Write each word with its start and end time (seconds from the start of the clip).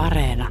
Areena. 0.00 0.48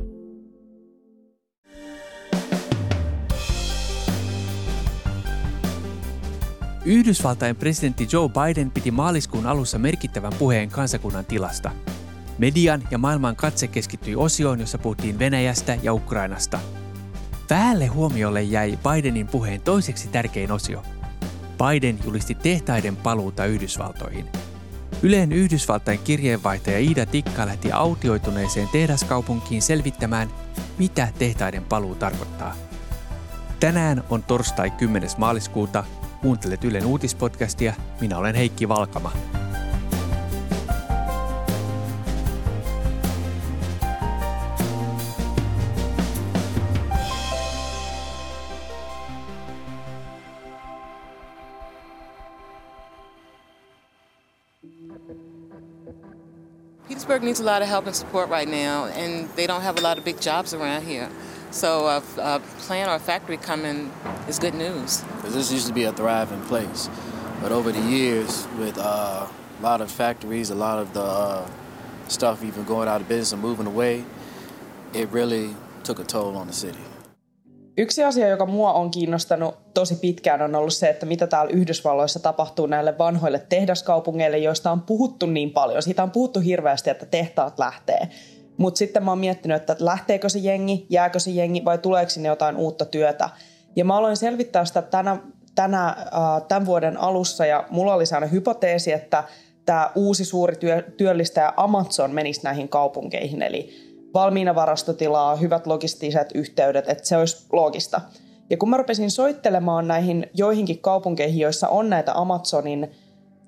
Yhdysvaltain 6.86 7.55
presidentti 7.55 8.07
Joe 8.12 8.29
Biden 8.29 8.71
piti 8.71 8.91
maaliskuun 8.91 9.46
alussa 9.46 9.79
merkittävän 9.79 10.33
puheen 10.39 10.70
kansakunnan 10.70 11.25
tilasta. 11.25 11.71
Median 12.38 12.83
ja 12.91 12.97
maailman 12.97 13.35
katse 13.35 13.67
keskittyi 13.67 14.16
osioon, 14.16 14.59
jossa 14.59 14.77
puhuttiin 14.77 15.20
Venäjästä 15.20 15.77
ja 15.84 15.93
Ukrainasta. 15.93 16.59
Vähälle 17.50 17.88
huomiolle 17.88 18.43
jäi 18.43 18.77
Bidenin 18.77 19.27
puheen 19.27 19.61
toiseksi 19.61 20.07
tärkein 20.07 20.52
osio. 20.52 20.84
Biden 21.57 22.00
julisti 22.05 22.36
tehtaiden 22.36 22.95
paluuta 22.95 23.45
Yhdysvaltoihin– 23.45 24.29
Yleen 25.04 25.31
Yhdysvaltain 25.31 26.00
kirjeenvaihtaja 26.00 26.79
Iida 26.79 27.05
Tikka 27.05 27.45
lähti 27.45 27.71
autioituneeseen 27.71 28.68
tehdaskaupunkiin 28.68 29.61
selvittämään, 29.61 30.30
mitä 30.77 31.08
tehtaiden 31.20 31.63
paluu 31.63 31.95
tarkoittaa. 31.95 32.55
Tänään 33.59 34.03
on 34.09 34.23
torstai 34.23 34.72
10. 34.72 35.09
maaliskuuta. 35.17 35.84
Kuuntelet 36.22 36.63
Ylen 36.63 36.85
uutispodcastia. 36.85 37.73
Minä 38.02 38.17
olen 38.17 38.35
Heikki 38.35 38.70
Valkama. 38.70 39.12
Needs 57.22 57.41
a 57.41 57.44
lot 57.44 57.62
of 57.62 57.68
help 57.68 57.86
and 57.86 57.96
support 57.96 58.30
right 58.30 58.48
now, 58.48 58.86
and 58.86 59.28
they 59.36 59.46
don't 59.46 59.62
have 59.62 59.78
a 59.78 59.82
lot 59.82 59.98
of 59.98 60.05
big 60.05 60.22
jobs 60.22 60.54
around 60.54 60.84
here. 60.84 61.09
So 61.52 61.86
a, 61.86 61.98
a 62.17 62.39
plant 62.59 62.89
or 62.89 62.95
a 62.95 63.00
factory 63.00 63.36
coming 63.36 63.92
is 64.30 64.39
good 64.39 64.53
news. 64.53 65.03
Cause 65.22 65.34
This 65.34 65.52
used 65.52 65.67
to 65.67 65.73
be 65.73 65.84
a 65.84 65.92
thriving 65.92 66.42
place, 66.45 66.89
but 67.42 67.52
over 67.52 67.73
the 67.73 67.81
years, 67.81 68.48
with 68.58 68.78
uh, 68.78 69.28
a 69.28 69.61
lot 69.61 69.81
of 69.81 69.92
factories, 69.92 70.50
a 70.50 70.56
lot 70.56 70.80
of 70.80 70.94
the 70.94 71.02
uh, 71.03 71.50
stuff 72.08 72.42
even 72.44 72.64
going 72.64 72.88
out 72.88 73.02
of 73.02 73.09
business 73.09 73.33
and 73.33 73.42
moving 73.42 73.67
away, 73.67 74.06
it 74.94 75.09
really 75.09 75.56
took 75.83 76.00
a 76.00 76.06
toll 76.06 76.38
on 76.38 76.48
the 76.48 76.54
city. 76.54 76.80
Yksi 77.80 78.03
asia, 78.03 78.27
joka 78.27 78.45
mua 78.45 78.73
on 78.73 78.91
kiinnostanut 78.91 79.55
tosi 79.73 79.95
pitkään, 79.95 80.41
on 80.41 80.55
ollut 80.55 80.73
se, 80.73 80.89
että 80.89 81.05
mitä 81.05 81.27
täällä 81.27 81.52
Yhdysvalloissa 81.52 82.19
tapahtuu 82.19 82.66
näille 82.66 82.97
vanhoille 82.97 83.45
tehdaskaupungeille, 83.49 84.38
joista 84.38 84.71
on 84.71 84.81
puhuttu 84.81 85.25
niin 85.25 85.52
paljon. 85.52 85.83
Siitä 85.83 86.03
on 86.03 86.11
puhuttu 86.11 86.39
hirveästi, 86.39 86.89
että 86.89 87.05
tehtaat 87.05 87.59
lähtee. 87.59 88.09
Mutta 88.58 88.77
sitten 88.77 89.03
mä 89.03 89.11
oon 89.11 89.19
miettinyt, 89.19 89.58
että 89.58 89.75
lähteekö 89.80 90.30
se 90.30 90.39
jengi, 90.39 90.86
jääkö 90.89 91.19
se 91.19 91.31
jengi 91.31 91.66
vai 91.66 91.77
tuleeko 91.77 92.09
sinne 92.09 92.30
jotain 92.30 92.58
uutta 92.58 92.86
työtä. 92.86 93.30
Ja 93.75 93.86
mä 93.86 93.97
aloin 93.97 94.17
selvittää 94.17 94.66
sitä 94.66 94.81
tänä, 94.81 95.17
tänä, 95.55 95.95
tämän 96.47 96.66
vuoden 96.66 96.97
alussa 96.97 97.45
ja 97.45 97.64
mulla 97.69 97.93
oli 97.93 98.05
sellainen 98.05 98.31
hypoteesi, 98.31 98.91
että 98.91 99.23
tämä 99.66 99.91
uusi 99.95 100.25
suuri 100.25 100.55
työ, 100.55 100.83
työllistäjä 100.97 101.53
Amazon 101.58 102.11
menisi 102.11 102.41
näihin 102.43 102.69
kaupunkeihin. 102.69 103.41
Eli 103.41 103.89
valmiina 104.13 104.55
varastotilaa, 104.55 105.35
hyvät 105.35 105.67
logistiset 105.67 106.29
yhteydet, 106.35 106.89
että 106.89 107.05
se 107.07 107.17
olisi 107.17 107.45
loogista. 107.52 108.02
Ja 108.49 108.57
kun 108.57 108.69
mä 108.69 108.77
rupesin 108.77 109.11
soittelemaan 109.11 109.88
näihin 109.88 110.29
joihinkin 110.33 110.79
kaupunkeihin, 110.79 111.39
joissa 111.39 111.67
on 111.67 111.89
näitä 111.89 112.13
Amazonin 112.13 112.91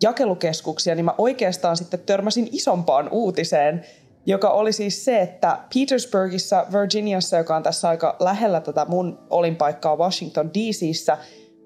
jakelukeskuksia, 0.01 0.95
niin 0.95 1.05
mä 1.05 1.15
oikeastaan 1.17 1.77
sitten 1.77 1.99
törmäsin 1.99 2.49
isompaan 2.51 3.09
uutiseen, 3.11 3.85
joka 4.25 4.49
oli 4.49 4.73
siis 4.73 5.05
se, 5.05 5.21
että 5.21 5.59
Petersburgissa, 5.73 6.65
Virginiassa, 6.73 7.37
joka 7.37 7.55
on 7.55 7.63
tässä 7.63 7.89
aika 7.89 8.15
lähellä 8.19 8.61
tätä 8.61 8.85
mun 8.85 9.19
olinpaikkaa 9.29 9.97
Washington 9.97 10.49
DCissä, 10.53 11.17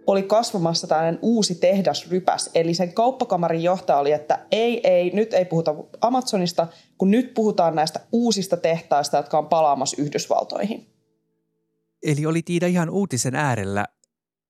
oli 0.07 0.23
kasvamassa 0.23 0.87
tällainen 0.87 1.19
uusi 1.21 1.55
tehdasrypäs. 1.55 2.49
Eli 2.55 2.73
sen 2.73 2.93
kauppakamarin 2.93 3.63
johtaja 3.63 3.99
oli, 3.99 4.11
että 4.11 4.45
ei, 4.51 4.89
ei, 4.89 5.09
nyt 5.13 5.33
ei 5.33 5.45
puhuta 5.45 5.75
Amazonista, 6.01 6.67
kun 6.97 7.11
nyt 7.11 7.33
puhutaan 7.33 7.75
näistä 7.75 7.99
uusista 8.11 8.57
tehtaista, 8.57 9.17
jotka 9.17 9.37
on 9.37 9.47
palaamassa 9.47 10.01
Yhdysvaltoihin. 10.01 10.87
Eli 12.03 12.25
oli 12.25 12.41
Tiida 12.41 12.67
ihan 12.67 12.89
uutisen 12.89 13.35
äärellä. 13.35 13.85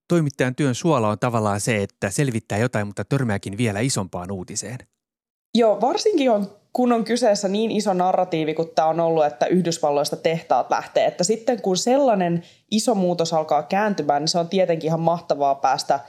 Toimittajan 0.07 0.56
työn 0.56 0.75
suola 0.75 1.09
on 1.09 1.19
tavallaan 1.19 1.59
se, 1.59 1.84
että 1.84 2.09
selvittää 2.09 2.58
jotain, 2.58 2.88
mutta 2.88 3.06
törmääkin 3.06 3.58
vielä 3.58 3.79
isompaan 3.79 4.31
uutiseen. 4.31 4.78
Joo, 5.53 5.81
varsinkin 5.81 6.31
on, 6.31 6.58
kun 6.75 6.94
on 6.94 7.03
kyseessä 7.03 7.47
niin 7.47 7.72
iso 7.72 7.94
narratiivi 7.94 8.53
kuin 8.53 8.69
tämä 8.75 8.88
on 8.88 9.00
ollut, 9.00 9.25
että 9.25 9.46
Yhdysvalloista 9.46 10.16
tehtaat 10.16 10.69
lähtee. 10.69 11.06
Että 11.06 11.24
sitten 11.24 11.62
kun 11.62 11.78
sellainen 11.78 12.44
iso 12.72 12.96
muutos 12.96 13.34
alkaa 13.34 13.63
kääntymään, 13.63 14.22
niin 14.22 14.28
se 14.28 14.40
on 14.40 14.50
tietenkin 14.50 14.88
ihan 14.88 15.00
mahtavaa 15.00 15.56
päästä, 15.56 16.00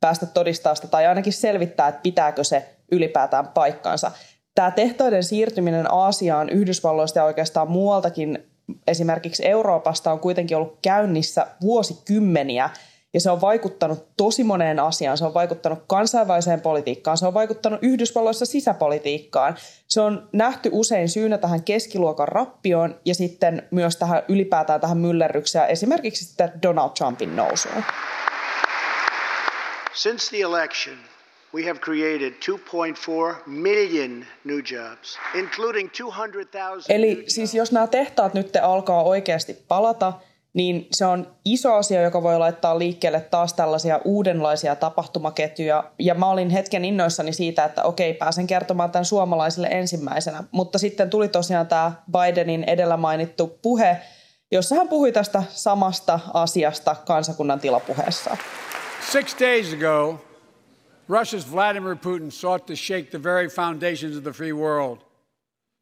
päästä 0.00 0.26
todistaa 0.26 0.74
sitä 0.74 0.88
tai 0.88 1.06
ainakin 1.06 1.32
selvittää, 1.32 1.88
että 1.88 2.00
pitääkö 2.02 2.44
se 2.44 2.68
ylipäätään 2.92 3.48
paikkaansa. 3.48 4.10
Tämä 4.54 4.70
tehtaiden 4.70 5.24
siirtyminen 5.24 5.92
Aasiaan 5.92 6.48
Yhdysvalloista 6.48 7.18
ja 7.18 7.24
oikeastaan 7.24 7.70
muualtakin, 7.70 8.38
esimerkiksi 8.86 9.46
Euroopasta, 9.46 10.12
on 10.12 10.20
kuitenkin 10.20 10.56
ollut 10.56 10.78
käynnissä 10.82 11.46
vuosikymmeniä– 11.60 12.70
ja 13.14 13.20
se 13.20 13.30
on 13.30 13.40
vaikuttanut 13.40 14.06
tosi 14.16 14.44
moneen 14.44 14.80
asiaan. 14.80 15.18
Se 15.18 15.24
on 15.24 15.34
vaikuttanut 15.34 15.78
kansainväliseen 15.86 16.60
politiikkaan, 16.60 17.18
se 17.18 17.26
on 17.26 17.34
vaikuttanut 17.34 17.78
Yhdysvalloissa 17.82 18.46
sisäpolitiikkaan. 18.46 19.56
Se 19.88 20.00
on 20.00 20.28
nähty 20.32 20.70
usein 20.72 21.08
syynä 21.08 21.38
tähän 21.38 21.62
keskiluokan 21.62 22.28
rappioon 22.28 23.00
ja 23.04 23.14
sitten 23.14 23.68
myös 23.70 23.96
tähän 23.96 24.22
ylipäätään 24.28 24.80
tähän 24.80 24.98
myllerrykseen, 24.98 25.68
esimerkiksi 25.68 26.24
sitten 26.24 26.52
Donald 26.62 26.90
Trumpin 26.98 27.36
nousuun. 27.36 27.84
Since 29.92 30.36
the 30.36 30.42
election, 30.42 30.96
we 31.54 31.62
have 31.66 31.78
created 31.78 32.32
2.4 32.32 33.42
million 33.46 34.24
new 34.44 34.58
jobs, 34.72 35.18
including 35.34 35.90
200,000 35.90 36.82
Eli 36.88 37.24
siis 37.28 37.54
jos 37.54 37.72
nämä 37.72 37.86
tehtaat 37.86 38.34
nyt 38.34 38.56
alkaa 38.62 39.02
oikeasti 39.02 39.64
palata– 39.68 40.12
niin 40.54 40.88
se 40.92 41.06
on 41.06 41.34
iso 41.44 41.74
asia, 41.74 42.02
joka 42.02 42.22
voi 42.22 42.38
laittaa 42.38 42.78
liikkeelle 42.78 43.20
taas 43.20 43.54
tällaisia 43.54 44.00
uudenlaisia 44.04 44.76
tapahtumaketjuja. 44.76 45.84
Ja 45.98 46.14
mä 46.14 46.30
olin 46.30 46.50
hetken 46.50 46.84
innoissani 46.84 47.32
siitä, 47.32 47.64
että 47.64 47.82
okei, 47.82 48.14
pääsen 48.14 48.46
kertomaan 48.46 48.90
tämän 48.90 49.04
suomalaisille 49.04 49.68
ensimmäisenä. 49.70 50.44
Mutta 50.50 50.78
sitten 50.78 51.10
tuli 51.10 51.28
tosiaan 51.28 51.66
tämä 51.66 51.92
Bidenin 52.12 52.64
edellä 52.64 52.96
mainittu 52.96 53.58
puhe, 53.62 53.96
jossa 54.50 54.74
hän 54.74 54.88
puhui 54.88 55.12
tästä 55.12 55.42
samasta 55.48 56.20
asiasta 56.34 56.96
kansakunnan 57.06 57.60
tilapuheessa. 57.60 58.36
Six 59.12 59.40
days 59.40 59.72
ago, 59.72 60.20
Russia's 61.08 61.52
Vladimir 61.52 61.96
Putin 61.96 62.30
sought 62.30 62.66
to 62.66 62.76
shake 62.76 63.10
the 63.10 63.22
very 63.22 63.48
foundations 63.48 64.16
of 64.16 64.22
the 64.22 64.32
free 64.32 64.52
world– 64.52 64.98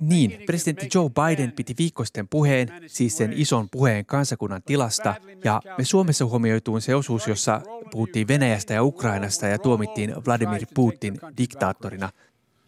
niin, 0.02 0.42
presidentti 0.46 0.88
Joe 0.94 1.10
Biden 1.10 1.52
piti 1.52 1.74
viikkoisten 1.78 2.28
puheen, 2.28 2.68
siis 2.86 3.16
sen 3.16 3.32
ison 3.32 3.68
puheen 3.70 4.06
kansakunnan 4.06 4.62
tilasta, 4.62 5.14
ja 5.44 5.62
me 5.78 5.84
Suomessa 5.84 6.26
huomioituun 6.26 6.80
se 6.80 6.94
osuus, 6.94 7.28
jossa 7.28 7.60
puhuttiin 7.90 8.28
Venäjästä 8.28 8.74
ja 8.74 8.82
Ukrainasta 8.82 9.46
ja 9.46 9.58
tuomittiin 9.58 10.14
Vladimir 10.26 10.66
Putin 10.74 11.18
diktaattorina. 11.38 12.08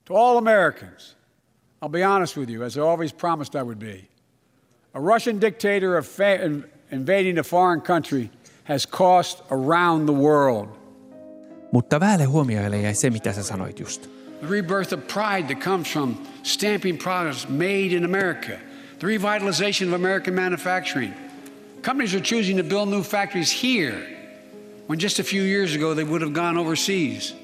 To 0.05 0.17
all 0.17 0.37
Americans, 0.37 1.17
I'll 1.85 1.91
be 1.91 2.05
honest 2.05 2.37
with 2.37 2.53
you, 2.53 2.65
as 2.65 2.77
I 2.77 2.81
always 2.81 3.15
promised 3.15 3.61
I 3.61 3.65
would 3.65 3.79
be. 3.79 4.05
A 4.95 5.01
Russian 5.15 5.41
dictator 5.41 5.97
of 5.99 6.21
invading 6.93 7.39
a 7.39 7.43
foreign 7.43 7.83
country 7.83 8.31
has 8.65 8.89
cost 8.89 9.43
around 9.51 10.09
the 10.09 10.19
world. 10.19 10.69
Mutta 11.73 12.01
vähälle 12.01 12.25
huomioille 12.25 12.81
jäi 12.81 12.95
se, 12.95 13.11
mitä 13.11 13.33
sä 13.33 13.43
sanoit 13.43 13.81
just. 13.81 14.14
The 14.45 14.51
rebirth 14.51 14.93
of 14.93 15.09
pride 15.09 15.49
that 15.49 15.63
comes 15.63 15.89
from 15.89 16.19
stamping 16.43 16.99
products 16.99 17.49
made 17.49 17.97
in 17.97 18.05
America, 18.05 18.59
the 18.99 19.07
revitalization 19.07 19.87
of 19.87 19.95
American 19.95 20.35
manufacturing. 20.35 21.15
Companies 21.81 22.15
are 22.15 22.21
choosing 22.21 22.59
to 22.59 22.63
build 22.63 22.91
new 22.91 23.03
factories 23.03 23.51
here 23.63 23.97
when 24.87 24.99
just 24.99 25.19
a 25.19 25.25
few 25.25 25.43
years 25.43 25.75
ago 25.75 25.95
they 25.95 26.05
would 26.05 26.21
have 26.21 26.35
gone 26.35 26.59
overseas. 26.59 27.35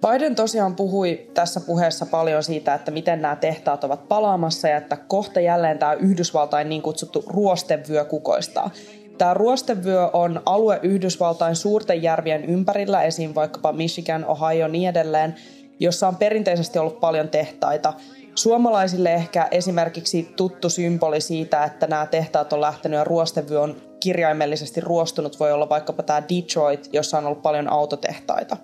Biden 0.00 0.34
tosiaan 0.34 0.76
puhui 0.76 1.26
tässä 1.34 1.60
puheessa 1.60 2.06
paljon 2.06 2.42
siitä, 2.42 2.74
että 2.74 2.90
miten 2.90 3.22
nämä 3.22 3.36
tehtaat 3.36 3.84
ovat 3.84 4.08
palaamassa 4.08 4.68
ja 4.68 4.76
että 4.76 4.96
kohta 4.96 5.40
jälleen 5.40 5.78
tämä 5.78 5.92
Yhdysvaltain 5.92 6.68
niin 6.68 6.82
kutsuttu 6.82 7.24
ruostevyö 7.26 8.04
kukoistaa. 8.04 8.70
Tämä 9.18 9.34
ruostevyö 9.34 10.10
on 10.12 10.42
alue 10.46 10.80
Yhdysvaltain 10.82 11.56
suurten 11.56 12.02
järvien 12.02 12.44
ympärillä, 12.44 13.02
esim. 13.02 13.34
vaikkapa 13.34 13.72
Michigan, 13.72 14.24
Ohio 14.24 14.58
ja 14.58 14.68
niin 14.68 14.88
edelleen, 14.88 15.34
jossa 15.80 16.08
on 16.08 16.16
perinteisesti 16.16 16.78
ollut 16.78 17.00
paljon 17.00 17.28
tehtaita. 17.28 17.92
Suomalaisille 18.34 19.14
ehkä 19.14 19.48
esimerkiksi 19.50 20.32
tuttu 20.36 20.70
symboli 20.70 21.20
siitä, 21.20 21.64
että 21.64 21.86
nämä 21.86 22.06
tehtaat 22.06 22.52
on 22.52 22.60
lähtenyt 22.60 22.98
ja 22.98 23.04
ruostevyö 23.04 23.60
on 23.60 23.76
kirjaimellisesti 24.00 24.80
ruostunut, 24.80 25.40
voi 25.40 25.52
olla 25.52 25.68
vaikkapa 25.68 26.02
tämä 26.02 26.22
Detroit, 26.28 26.88
jossa 26.92 27.18
on 27.18 27.26
ollut 27.26 27.42
paljon 27.42 27.72
autotehtaita. 27.72 28.56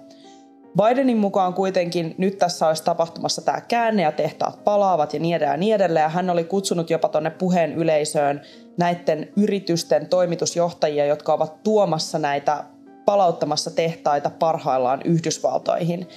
Bidenin 0.76 1.16
mukaan 1.16 1.54
kuitenkin 1.54 2.14
nyt 2.18 2.38
tässä 2.38 2.68
olisi 2.68 2.84
tapahtumassa 2.84 3.42
tämä 3.42 3.60
käänne 3.60 4.02
ja 4.02 4.12
tehtaat 4.12 4.64
palaavat 4.64 5.14
ja 5.14 5.20
niin 5.20 5.36
edelleen 5.36 5.54
ja 5.54 5.56
niin 5.56 5.74
edelleen. 5.74 6.10
Hän 6.10 6.30
oli 6.30 6.44
kutsunut 6.44 6.90
jopa 6.90 7.08
tuonne 7.08 7.30
puheen 7.30 7.72
yleisöön 7.72 8.40
näiden 8.78 9.28
yritysten 9.36 10.06
toimitusjohtajia, 10.06 11.06
jotka 11.06 11.32
ovat 11.32 11.62
tuomassa 11.62 12.18
näitä 12.18 12.64
palauttamassa 13.04 13.70
tehtaita 13.70 14.30
parhaillaan 14.30 15.00
Yhdysvaltoihin. 15.04 16.08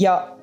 Ja 0.00 0.36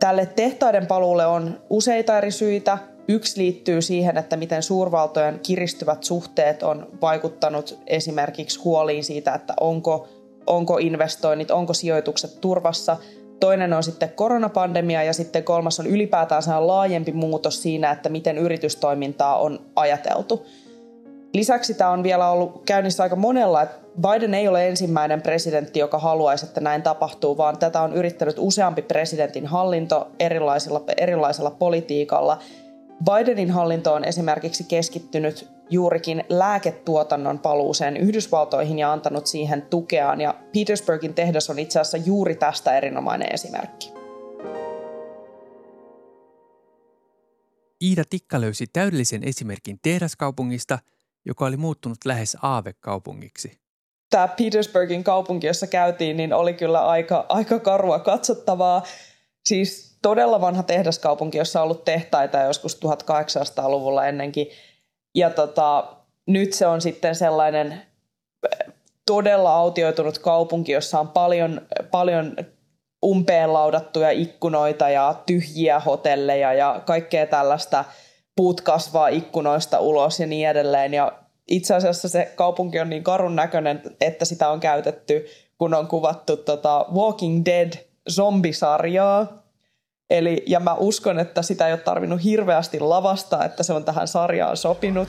tälle 0.00 0.26
tehtaiden 0.26 0.86
paluulle 0.86 1.26
on 1.26 1.60
useita 1.70 2.18
eri 2.18 2.30
syitä. 2.30 2.78
Yksi 3.08 3.40
liittyy 3.40 3.82
siihen, 3.82 4.18
että 4.18 4.36
miten 4.36 4.62
suurvaltojen 4.62 5.40
kiristyvät 5.42 6.04
suhteet 6.04 6.62
on 6.62 6.88
vaikuttanut 7.00 7.78
esimerkiksi 7.86 8.60
huoliin 8.60 9.04
siitä, 9.04 9.34
että 9.34 9.54
onko, 9.60 10.08
onko 10.46 10.78
investoinnit, 10.78 11.50
onko 11.50 11.74
sijoitukset 11.74 12.40
turvassa. 12.40 12.96
Toinen 13.40 13.72
on 13.72 13.82
sitten 13.82 14.08
koronapandemia 14.08 15.02
ja 15.02 15.12
sitten 15.12 15.44
kolmas 15.44 15.80
on 15.80 15.86
ylipäätään 15.86 16.66
laajempi 16.66 17.12
muutos 17.12 17.62
siinä, 17.62 17.90
että 17.90 18.08
miten 18.08 18.38
yritystoimintaa 18.38 19.38
on 19.38 19.60
ajateltu. 19.76 20.46
Lisäksi 21.34 21.74
tämä 21.74 21.90
on 21.90 22.02
vielä 22.02 22.28
ollut 22.28 22.62
käynnissä 22.66 23.02
aika 23.02 23.16
monella, 23.16 23.62
että 23.62 23.76
Biden 24.00 24.34
ei 24.34 24.48
ole 24.48 24.68
ensimmäinen 24.68 25.22
presidentti, 25.22 25.78
joka 25.78 25.98
haluaisi, 25.98 26.46
että 26.46 26.60
näin 26.60 26.82
tapahtuu, 26.82 27.36
vaan 27.36 27.58
tätä 27.58 27.80
on 27.80 27.92
yrittänyt 27.92 28.36
useampi 28.38 28.82
presidentin 28.82 29.46
hallinto 29.46 30.10
erilaisella, 30.18 30.82
erilaisella 30.96 31.50
politiikalla. 31.50 32.38
Bidenin 33.04 33.50
hallinto 33.50 33.94
on 33.94 34.04
esimerkiksi 34.04 34.64
keskittynyt 34.64 35.48
juurikin 35.70 36.24
lääketuotannon 36.28 37.38
paluuseen 37.38 37.96
Yhdysvaltoihin 37.96 38.78
ja 38.78 38.92
antanut 38.92 39.26
siihen 39.26 39.62
tukeaan. 39.62 40.20
Ja 40.20 40.34
Petersburgin 40.52 41.14
tehdas 41.14 41.50
on 41.50 41.58
itse 41.58 41.80
asiassa 41.80 42.08
juuri 42.08 42.34
tästä 42.34 42.76
erinomainen 42.76 43.28
esimerkki. 43.32 43.92
Iida 47.82 48.04
Tikka 48.10 48.40
löysi 48.40 48.66
täydellisen 48.72 49.24
esimerkin 49.24 49.78
tehdaskaupungista, 49.82 50.78
joka 51.24 51.44
oli 51.46 51.56
muuttunut 51.56 51.98
lähes 52.04 52.36
aavekaupungiksi 52.42 53.64
tämä 54.14 54.28
Petersburgin 54.28 55.04
kaupunki, 55.04 55.46
jossa 55.46 55.66
käytiin, 55.66 56.16
niin 56.16 56.32
oli 56.32 56.54
kyllä 56.54 56.86
aika, 56.86 57.26
aika 57.28 57.58
karua 57.58 57.98
katsottavaa. 57.98 58.82
Siis 59.44 59.98
todella 60.02 60.40
vanha 60.40 60.62
tehdaskaupunki, 60.62 61.38
jossa 61.38 61.60
on 61.60 61.64
ollut 61.64 61.84
tehtaita 61.84 62.38
joskus 62.38 62.80
1800-luvulla 62.84 64.06
ennenkin. 64.06 64.46
Ja 65.14 65.30
tota, 65.30 65.96
nyt 66.26 66.52
se 66.52 66.66
on 66.66 66.80
sitten 66.80 67.14
sellainen 67.14 67.72
eh, 67.72 68.74
todella 69.06 69.56
autioitunut 69.56 70.18
kaupunki, 70.18 70.72
jossa 70.72 71.00
on 71.00 71.08
paljon, 71.08 71.60
paljon 71.90 72.36
umpeen 73.04 73.52
laudattuja 73.52 74.10
ikkunoita 74.10 74.88
ja 74.88 75.22
tyhjiä 75.26 75.80
hotelleja 75.80 76.52
ja 76.52 76.82
kaikkea 76.86 77.26
tällaista. 77.26 77.84
Puut 78.36 78.60
kasvaa 78.60 79.08
ikkunoista 79.08 79.80
ulos 79.80 80.20
ja 80.20 80.26
niin 80.26 80.48
edelleen. 80.48 80.94
Ja 80.94 81.12
itse 81.48 81.74
asiassa 81.74 82.08
se 82.08 82.32
kaupunki 82.36 82.80
on 82.80 82.90
niin 82.90 83.04
karun 83.04 83.36
näköinen, 83.36 83.82
että 84.00 84.24
sitä 84.24 84.48
on 84.48 84.60
käytetty, 84.60 85.26
kun 85.58 85.74
on 85.74 85.88
kuvattu 85.88 86.36
tota 86.36 86.86
Walking 86.94 87.44
Dead 87.44 87.72
zombisarjaa. 88.10 89.44
Eli, 90.10 90.42
ja 90.46 90.60
mä 90.60 90.74
uskon, 90.74 91.18
että 91.18 91.42
sitä 91.42 91.66
ei 91.66 91.72
ole 91.72 91.80
tarvinnut 91.80 92.24
hirveästi 92.24 92.80
lavastaa, 92.80 93.44
että 93.44 93.62
se 93.62 93.72
on 93.72 93.84
tähän 93.84 94.08
sarjaan 94.08 94.56
sopinut. 94.56 95.08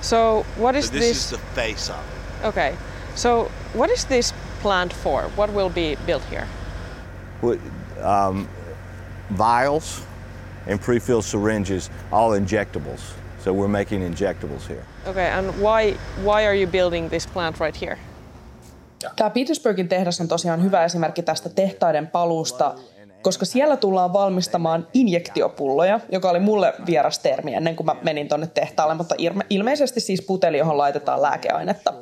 So 0.00 0.46
what 0.60 0.76
is 0.76 0.86
so 0.86 0.92
this? 0.92 1.04
this? 1.04 1.16
is 1.16 1.28
the 1.28 1.38
face 1.54 1.92
of. 1.92 1.98
Okay. 2.44 2.72
So 3.14 3.50
what 3.76 3.90
is 3.90 4.04
this 4.06 4.34
plant 4.62 4.94
for? 4.94 5.30
What 5.36 5.54
will 5.54 5.68
be 5.68 5.96
built 6.06 6.22
here? 6.30 6.46
Um, 7.42 8.48
vials 9.38 10.02
and 10.70 10.78
pre-filled 10.78 11.24
syringes, 11.24 11.90
all 12.12 12.30
injectables. 12.30 13.00
So 13.44 13.52
we're 13.52 13.68
making 13.68 14.02
injectables 14.02 14.68
here. 14.68 14.84
Okay, 15.06 15.30
and 15.30 15.46
why 15.46 15.96
why 16.24 16.46
are 16.46 16.54
you 16.54 16.66
building 16.66 17.08
this 17.08 17.26
plant 17.26 17.60
right 17.60 17.82
here? 17.82 17.98
Tämä 19.16 19.30
Petersburgin 19.30 19.88
tehdas 19.88 20.20
on 20.20 20.28
tosiaan 20.28 20.62
hyvä 20.62 20.84
esimerkki 20.84 21.22
tästä 21.22 21.48
tehtaiden 21.48 22.06
paluusta, 22.06 22.74
koska 23.22 23.44
siellä 23.44 23.76
tullaan 23.76 24.12
valmistamaan 24.12 24.86
injektiopulloja, 24.94 26.00
joka 26.12 26.30
oli 26.30 26.40
mulle 26.40 26.74
vieras 26.86 27.18
termi 27.18 27.54
ennen 27.54 27.76
kuin 27.76 27.86
mä 27.86 27.96
menin 28.02 28.28
tuonne 28.28 28.46
tehtaalle, 28.46 28.94
mutta 28.94 29.14
ilmeisesti 29.50 30.00
siis 30.00 30.22
puteli, 30.22 30.58
johon 30.58 30.78
laitetaan 30.78 31.22
lääkeainetta. 31.22 31.94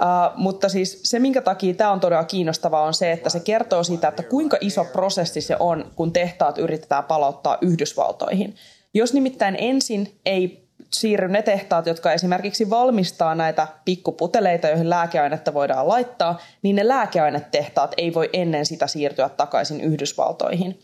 Uh, 0.00 0.36
mutta 0.36 0.68
siis 0.68 1.00
se, 1.02 1.18
minkä 1.18 1.42
takia 1.42 1.74
tämä 1.74 1.92
on 1.92 2.00
todella 2.00 2.24
kiinnostavaa, 2.24 2.82
on 2.82 2.94
se, 2.94 3.12
että 3.12 3.30
se 3.30 3.40
kertoo 3.40 3.84
siitä, 3.84 4.08
että 4.08 4.22
kuinka 4.22 4.56
iso 4.60 4.84
prosessi 4.84 5.40
se 5.40 5.56
on, 5.60 5.92
kun 5.94 6.12
tehtaat 6.12 6.58
yritetään 6.58 7.04
palauttaa 7.04 7.58
Yhdysvaltoihin. 7.60 8.54
Jos 8.94 9.14
nimittäin 9.14 9.56
ensin 9.60 10.20
ei 10.26 10.66
siirry 10.92 11.28
ne 11.28 11.42
tehtaat, 11.42 11.86
jotka 11.86 12.12
esimerkiksi 12.12 12.70
valmistaa 12.70 13.34
näitä 13.34 13.68
pikkuputeleita, 13.84 14.68
joihin 14.68 14.90
lääkeainetta 14.90 15.54
voidaan 15.54 15.88
laittaa, 15.88 16.38
niin 16.62 16.76
ne 16.76 16.88
lääkeainetehtaat 16.88 17.94
ei 17.96 18.14
voi 18.14 18.30
ennen 18.32 18.66
sitä 18.66 18.86
siirtyä 18.86 19.28
takaisin 19.28 19.80
Yhdysvaltoihin. 19.80 20.80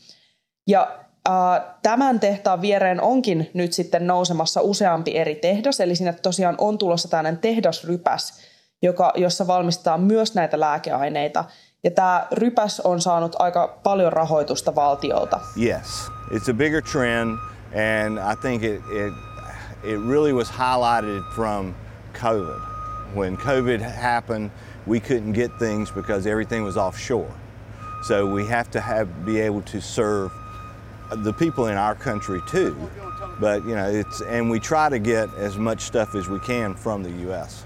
Ja 0.66 0.96
äh, 1.28 1.34
tämän 1.82 2.20
tehtaan 2.20 2.62
viereen 2.62 3.00
onkin 3.00 3.50
nyt 3.54 3.72
sitten 3.72 4.06
nousemassa 4.06 4.60
useampi 4.60 5.16
eri 5.16 5.34
tehdas, 5.34 5.80
eli 5.80 5.96
sinne 5.96 6.12
tosiaan 6.12 6.54
on 6.58 6.78
tulossa 6.78 7.08
tällainen 7.08 7.38
tehdasrypäs, 7.38 8.51
joka, 8.82 9.12
jossa 9.16 9.46
valmistetaan 9.46 10.00
myös 10.00 10.34
näitä 10.34 10.60
lääkeaineita. 10.60 11.44
Ja 11.84 11.90
tämä 11.90 12.26
rypäs 12.32 12.80
on 12.80 13.00
saanut 13.00 13.36
aika 13.38 13.78
paljon 13.82 14.12
rahoitusta 14.12 14.74
valtiolta. 14.74 15.40
Yes, 15.62 16.10
it's 16.30 16.50
a 16.50 16.54
bigger 16.54 16.82
trend 16.82 17.38
and 17.74 18.18
I 18.18 18.36
think 18.42 18.62
it, 18.62 18.82
it 18.90 19.14
it 19.84 19.98
really 19.98 20.32
was 20.32 20.48
highlighted 20.48 21.24
from 21.34 21.74
COVID. 22.14 22.60
When 23.14 23.36
COVID 23.36 23.80
happened, 23.80 24.50
we 24.86 25.00
couldn't 25.00 25.32
get 25.32 25.58
things 25.58 25.90
because 25.90 26.26
everything 26.26 26.64
was 26.64 26.76
offshore. 26.76 27.32
So 28.02 28.26
we 28.26 28.46
have 28.46 28.70
to 28.70 28.80
have 28.80 29.24
be 29.24 29.40
able 29.40 29.62
to 29.62 29.80
serve 29.80 30.32
the 31.10 31.32
people 31.32 31.66
in 31.66 31.76
our 31.76 31.94
country 31.94 32.40
too. 32.46 32.90
But 33.38 33.64
you 33.64 33.74
know, 33.74 33.88
it's 33.88 34.20
and 34.22 34.50
we 34.50 34.60
try 34.60 34.88
to 34.88 34.98
get 34.98 35.32
as 35.34 35.56
much 35.56 35.82
stuff 35.82 36.14
as 36.14 36.28
we 36.28 36.38
can 36.40 36.74
from 36.74 37.02
the 37.02 37.10
US. 37.30 37.64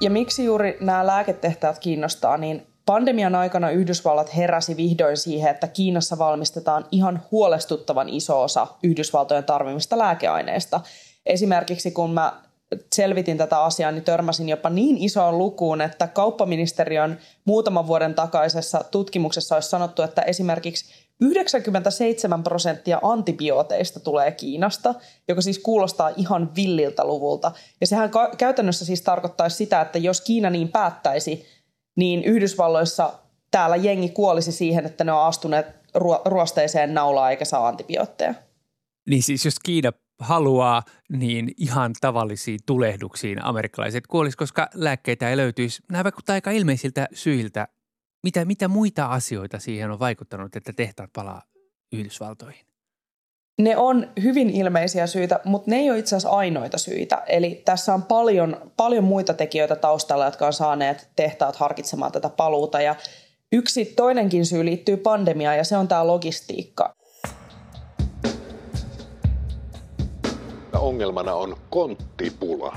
Ja 0.00 0.10
miksi 0.10 0.44
juuri 0.44 0.76
nämä 0.80 1.06
lääketehtaat 1.06 1.78
kiinnostaa, 1.78 2.36
niin 2.36 2.66
Pandemian 2.86 3.34
aikana 3.34 3.70
Yhdysvallat 3.70 4.36
heräsi 4.36 4.76
vihdoin 4.76 5.16
siihen, 5.16 5.50
että 5.50 5.68
Kiinassa 5.68 6.18
valmistetaan 6.18 6.86
ihan 6.90 7.22
huolestuttavan 7.30 8.08
iso 8.08 8.42
osa 8.42 8.66
Yhdysvaltojen 8.82 9.44
tarvimista 9.44 9.98
lääkeaineista. 9.98 10.80
Esimerkiksi 11.26 11.90
kun 11.90 12.10
mä 12.14 12.42
selvitin 12.94 13.38
tätä 13.38 13.62
asiaa, 13.62 13.92
niin 13.92 14.04
törmäsin 14.04 14.48
jopa 14.48 14.70
niin 14.70 14.96
isoon 14.96 15.38
lukuun, 15.38 15.80
että 15.80 16.06
kauppaministeriön 16.06 17.18
muutaman 17.44 17.86
vuoden 17.86 18.14
takaisessa 18.14 18.84
tutkimuksessa 18.90 19.54
olisi 19.54 19.68
sanottu, 19.68 20.02
että 20.02 20.22
esimerkiksi 20.22 21.07
97 21.20 22.42
prosenttia 22.42 22.98
antibiooteista 23.02 24.00
tulee 24.00 24.32
Kiinasta, 24.32 24.94
joka 25.28 25.40
siis 25.40 25.58
kuulostaa 25.58 26.10
ihan 26.16 26.54
villiltä 26.56 27.04
luvulta. 27.04 27.52
Ja 27.80 27.86
sehän 27.86 28.10
käytännössä 28.38 28.84
siis 28.84 29.02
tarkoittaisi 29.02 29.56
sitä, 29.56 29.80
että 29.80 29.98
jos 29.98 30.20
Kiina 30.20 30.50
niin 30.50 30.68
päättäisi, 30.68 31.46
niin 31.96 32.24
Yhdysvalloissa 32.24 33.12
täällä 33.50 33.76
jengi 33.76 34.08
kuolisi 34.08 34.52
siihen, 34.52 34.86
että 34.86 35.04
ne 35.04 35.12
on 35.12 35.26
astuneet 35.26 35.66
ruosteiseen 36.24 36.94
naulaan 36.94 37.30
eikä 37.30 37.44
saa 37.44 37.68
antibiootteja. 37.68 38.34
Niin 39.10 39.22
siis 39.22 39.44
jos 39.44 39.58
Kiina 39.58 39.92
haluaa, 40.20 40.82
niin 41.12 41.52
ihan 41.56 41.92
tavallisiin 42.00 42.60
tulehduksiin 42.66 43.44
amerikkalaiset 43.44 44.06
kuolis, 44.06 44.36
koska 44.36 44.68
lääkkeitä 44.74 45.30
ei 45.30 45.36
löytyisi. 45.36 45.82
Nämä 45.90 46.04
vaikuttaa 46.04 46.34
aika 46.34 46.50
ilmeisiltä 46.50 47.08
syiltä. 47.14 47.68
Mitä, 48.22 48.44
mitä 48.44 48.68
muita 48.68 49.06
asioita 49.06 49.58
siihen 49.58 49.90
on 49.90 49.98
vaikuttanut, 49.98 50.56
että 50.56 50.72
tehtaat 50.72 51.10
palaa 51.12 51.42
Yhdysvaltoihin? 51.92 52.66
Ne 53.58 53.76
on 53.76 54.10
hyvin 54.22 54.50
ilmeisiä 54.50 55.06
syitä, 55.06 55.40
mutta 55.44 55.70
ne 55.70 55.76
ei 55.76 55.90
ole 55.90 55.98
itse 55.98 56.16
asiassa 56.16 56.36
ainoita 56.36 56.78
syitä. 56.78 57.22
Eli 57.26 57.62
tässä 57.64 57.94
on 57.94 58.02
paljon, 58.02 58.72
paljon 58.76 59.04
muita 59.04 59.34
tekijöitä 59.34 59.76
taustalla, 59.76 60.24
jotka 60.24 60.46
on 60.46 60.52
saaneet 60.52 61.08
tehtaat 61.16 61.56
harkitsemaan 61.56 62.12
tätä 62.12 62.28
paluuta. 62.28 62.80
Ja 62.80 62.96
yksi 63.52 63.84
toinenkin 63.84 64.46
syy 64.46 64.64
liittyy 64.64 64.96
pandemiaan 64.96 65.56
ja 65.56 65.64
se 65.64 65.76
on 65.76 65.88
tämä 65.88 66.06
logistiikka. 66.06 66.94
Ongelmana 70.72 71.34
on 71.34 71.56
konttipula. 71.70 72.76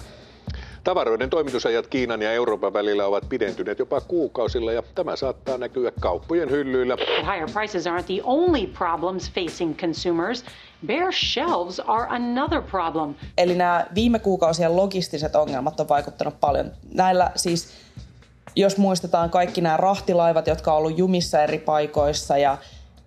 Tavaroiden 0.83 1.29
toimitusajat 1.29 1.87
Kiinan 1.87 2.21
ja 2.21 2.31
Euroopan 2.31 2.73
välillä 2.73 3.05
ovat 3.05 3.29
pidentyneet 3.29 3.79
jopa 3.79 4.01
kuukausilla 4.01 4.71
ja 4.71 4.83
tämä 4.95 5.15
saattaa 5.15 5.57
näkyä 5.57 5.91
kauppojen 5.99 6.49
hyllyillä. 6.49 6.97
Higher 7.17 7.49
prices 7.53 7.87
aren't 7.87 8.03
the 8.03 8.21
only 8.23 8.67
problems 8.67 9.31
facing 9.31 9.77
consumers. 9.77 10.45
Bare 10.87 11.11
shelves 11.11 11.79
are 11.79 12.07
another 12.09 12.61
problem. 12.61 13.15
Eli 13.37 13.55
nämä 13.55 13.85
viime 13.95 14.19
kuukausien 14.19 14.75
logistiset 14.75 15.35
ongelmat 15.35 15.79
on 15.79 15.89
vaikuttanut 15.89 16.39
paljon. 16.39 16.71
Näillä 16.93 17.31
siis 17.35 17.73
jos 18.55 18.77
muistetaan 18.77 19.29
kaikki 19.29 19.61
nämä 19.61 19.77
rahtilaivat, 19.77 20.47
jotka 20.47 20.71
on 20.71 20.77
ollut 20.77 20.97
jumissa 20.97 21.43
eri 21.43 21.59
paikoissa 21.59 22.37
ja 22.37 22.57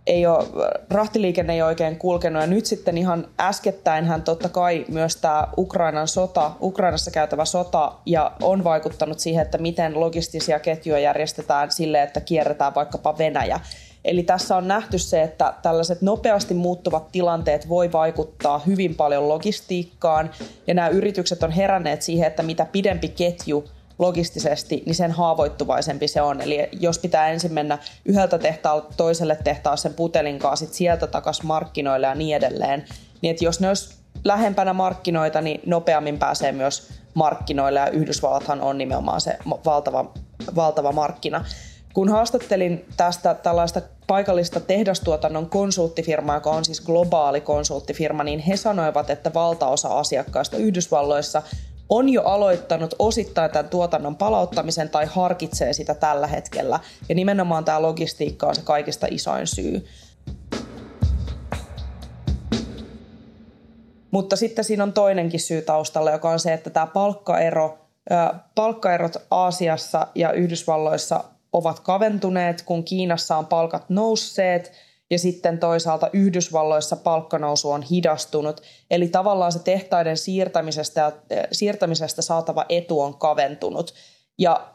ei 0.06 0.26
ole, 0.26 0.44
rahtiliikenne 0.90 1.52
ei 1.52 1.62
ole 1.62 1.68
oikein 1.68 1.96
kulkenut. 1.96 2.42
Ja 2.42 2.46
nyt 2.46 2.66
sitten 2.66 2.98
ihan 2.98 3.28
äskettäinhän 3.40 4.22
totta 4.22 4.48
kai 4.48 4.84
myös 4.88 5.16
tämä 5.16 5.48
Ukrainan 5.58 6.08
sota, 6.08 6.50
Ukrainassa 6.60 7.10
käytävä 7.10 7.44
sota 7.44 7.92
ja 8.06 8.32
on 8.42 8.64
vaikuttanut 8.64 9.18
siihen, 9.18 9.42
että 9.42 9.58
miten 9.58 10.00
logistisia 10.00 10.58
ketjuja 10.58 10.98
järjestetään 10.98 11.70
sille, 11.70 12.02
että 12.02 12.20
kierretään 12.20 12.74
vaikkapa 12.74 13.18
Venäjä. 13.18 13.60
Eli 14.04 14.22
tässä 14.22 14.56
on 14.56 14.68
nähty 14.68 14.98
se, 14.98 15.22
että 15.22 15.54
tällaiset 15.62 16.02
nopeasti 16.02 16.54
muuttuvat 16.54 17.12
tilanteet 17.12 17.68
voi 17.68 17.92
vaikuttaa 17.92 18.58
hyvin 18.58 18.94
paljon 18.94 19.28
logistiikkaan 19.28 20.30
ja 20.66 20.74
nämä 20.74 20.88
yritykset 20.88 21.42
on 21.42 21.50
heränneet 21.50 22.02
siihen, 22.02 22.26
että 22.26 22.42
mitä 22.42 22.66
pidempi 22.72 23.08
ketju 23.08 23.64
logistisesti, 23.98 24.82
niin 24.86 24.94
sen 24.94 25.12
haavoittuvaisempi 25.12 26.08
se 26.08 26.22
on. 26.22 26.40
Eli 26.40 26.68
jos 26.72 26.98
pitää 26.98 27.28
ensin 27.28 27.52
mennä 27.52 27.78
yhdeltä 28.04 28.38
tehtaalta 28.38 28.94
toiselle 28.96 29.38
tehtaa 29.44 29.76
sen 29.76 29.94
putelin 29.94 30.38
kanssa, 30.38 30.66
sit 30.66 30.74
sieltä 30.74 31.06
takaisin 31.06 31.46
markkinoille 31.46 32.06
ja 32.06 32.14
niin 32.14 32.36
edelleen, 32.36 32.84
niin 33.22 33.30
että 33.30 33.44
jos 33.44 33.60
ne 33.60 33.68
olisi 33.68 33.94
lähempänä 34.24 34.72
markkinoita, 34.72 35.40
niin 35.40 35.60
nopeammin 35.66 36.18
pääsee 36.18 36.52
myös 36.52 36.88
markkinoille 37.14 37.80
ja 37.80 37.88
Yhdysvallathan 37.88 38.60
on 38.60 38.78
nimenomaan 38.78 39.20
se 39.20 39.38
valtava, 39.64 40.12
valtava 40.54 40.92
markkina. 40.92 41.44
Kun 41.94 42.08
haastattelin 42.08 42.84
tästä 42.96 43.34
tällaista 43.34 43.82
paikallista 44.06 44.60
tehdastuotannon 44.60 45.50
konsulttifirmaa, 45.50 46.36
joka 46.36 46.50
on 46.50 46.64
siis 46.64 46.80
globaali 46.80 47.40
konsulttifirma, 47.40 48.24
niin 48.24 48.38
he 48.38 48.56
sanoivat, 48.56 49.10
että 49.10 49.34
valtaosa 49.34 49.88
asiakkaista 49.88 50.56
Yhdysvalloissa 50.56 51.42
on 51.88 52.08
jo 52.08 52.22
aloittanut 52.22 52.94
osittain 52.98 53.50
tämän 53.50 53.70
tuotannon 53.70 54.16
palauttamisen 54.16 54.88
tai 54.88 55.06
harkitsee 55.06 55.72
sitä 55.72 55.94
tällä 55.94 56.26
hetkellä. 56.26 56.80
Ja 57.08 57.14
nimenomaan 57.14 57.64
tämä 57.64 57.82
logistiikka 57.82 58.46
on 58.46 58.54
se 58.54 58.62
kaikista 58.62 59.06
isoin 59.10 59.46
syy. 59.46 59.86
Mutta 64.10 64.36
sitten 64.36 64.64
siinä 64.64 64.82
on 64.82 64.92
toinenkin 64.92 65.40
syy 65.40 65.62
taustalla, 65.62 66.10
joka 66.10 66.30
on 66.30 66.40
se, 66.40 66.52
että 66.52 66.70
tämä 66.70 66.86
palkkaero, 66.86 67.78
palkkaerot 68.54 69.16
Aasiassa 69.30 70.06
ja 70.14 70.32
Yhdysvalloissa 70.32 71.24
ovat 71.52 71.80
kaventuneet, 71.80 72.62
kun 72.62 72.84
Kiinassa 72.84 73.36
on 73.36 73.46
palkat 73.46 73.84
nousseet– 73.90 74.72
ja 75.14 75.18
sitten 75.18 75.58
toisaalta 75.58 76.10
Yhdysvalloissa 76.12 76.96
palkkanousu 76.96 77.70
on 77.70 77.82
hidastunut. 77.82 78.60
Eli 78.90 79.08
tavallaan 79.08 79.52
se 79.52 79.58
tehtaiden 79.58 80.16
siirtämisestä, 80.16 81.12
siirtämisestä 81.52 82.22
saatava 82.22 82.64
etu 82.68 83.00
on 83.00 83.18
kaventunut. 83.18 83.94
Ja 84.38 84.68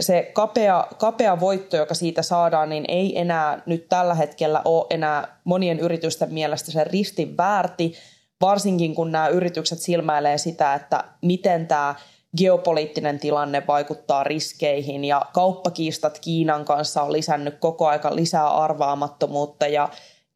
se 0.00 0.30
kapea, 0.32 0.86
kapea 0.98 1.40
voitto, 1.40 1.76
joka 1.76 1.94
siitä 1.94 2.22
saadaan, 2.22 2.68
niin 2.68 2.84
ei 2.88 3.18
enää 3.18 3.62
nyt 3.66 3.88
tällä 3.88 4.14
hetkellä 4.14 4.62
ole 4.64 4.86
enää 4.90 5.40
monien 5.44 5.80
yritysten 5.80 6.34
mielestä 6.34 6.70
se 6.70 6.84
ristin 6.84 7.36
väärti, 7.36 7.94
varsinkin 8.40 8.94
kun 8.94 9.12
nämä 9.12 9.28
yritykset 9.28 9.78
silmäilee 9.78 10.38
sitä, 10.38 10.74
että 10.74 11.04
miten 11.22 11.66
tämä 11.66 11.94
geopoliittinen 12.36 13.18
tilanne 13.18 13.62
vaikuttaa 13.66 14.24
riskeihin 14.24 15.04
ja 15.04 15.22
kauppakiistat 15.32 16.18
Kiinan 16.18 16.64
kanssa 16.64 17.02
on 17.02 17.12
lisännyt 17.12 17.58
koko 17.58 17.86
aika 17.86 18.16
lisää 18.16 18.48
arvaamattomuutta 18.48 19.66
ja 19.66 19.88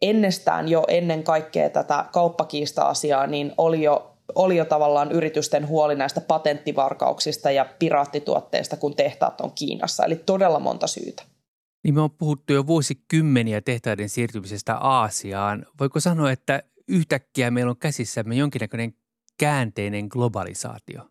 ennestään 0.02 0.68
jo 0.68 0.84
ennen 0.88 1.22
kaikkea 1.22 1.70
tätä 1.70 2.04
kauppakiista-asiaa 2.12 3.26
niin 3.26 3.52
oli 3.58 3.82
jo, 3.82 4.16
oli 4.34 4.56
jo 4.56 4.64
tavallaan 4.64 5.12
yritysten 5.12 5.68
huoli 5.68 5.94
näistä 5.94 6.20
patenttivarkauksista 6.20 7.50
ja 7.50 7.66
piraattituotteista, 7.78 8.76
kun 8.76 8.96
tehtaat 8.96 9.40
on 9.40 9.52
Kiinassa. 9.52 10.04
Eli 10.04 10.16
todella 10.16 10.60
monta 10.60 10.86
syytä. 10.86 11.22
Niin 11.84 11.94
me 11.94 12.00
on 12.00 12.10
puhuttu 12.10 12.52
jo 12.52 12.66
vuosikymmeniä 12.66 13.60
tehtaiden 13.60 14.08
siirtymisestä 14.08 14.76
Aasiaan. 14.76 15.66
Voiko 15.80 16.00
sanoa, 16.00 16.30
että 16.30 16.62
yhtäkkiä 16.88 17.50
meillä 17.50 17.70
on 17.70 17.78
käsissämme 17.78 18.34
jonkinnäköinen 18.34 18.94
käänteinen 19.38 20.06
globalisaatio? 20.10 21.02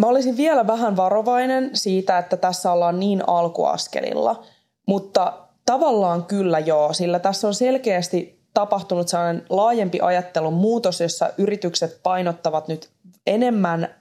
Mä 0.00 0.06
olisin 0.06 0.36
vielä 0.36 0.66
vähän 0.66 0.96
varovainen 0.96 1.70
siitä, 1.74 2.18
että 2.18 2.36
tässä 2.36 2.72
ollaan 2.72 3.00
niin 3.00 3.22
alkuaskelilla, 3.26 4.44
mutta 4.86 5.38
tavallaan 5.66 6.24
kyllä 6.24 6.58
joo, 6.58 6.92
sillä 6.92 7.18
tässä 7.18 7.48
on 7.48 7.54
selkeästi 7.54 8.40
tapahtunut 8.54 9.08
sellainen 9.08 9.46
laajempi 9.48 9.98
ajattelun 10.00 10.52
muutos, 10.52 11.00
jossa 11.00 11.30
yritykset 11.38 12.00
painottavat 12.02 12.68
nyt 12.68 12.90
enemmän, 13.26 13.94